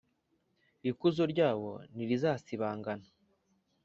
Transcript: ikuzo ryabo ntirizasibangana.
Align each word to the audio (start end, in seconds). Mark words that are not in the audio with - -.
ikuzo 0.89 1.23
ryabo 1.33 1.71
ntirizasibangana. 1.93 3.07